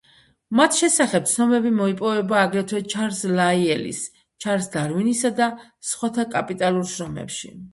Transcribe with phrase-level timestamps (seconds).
[0.59, 4.01] მათ შესახებ ცნობები მოიპოვება აგრეთვე ჩარლზ ლაიელის,
[4.47, 5.51] ჩარლზ დარვინისა და
[5.91, 7.55] სხვათა კაპიტალურ შრომებში.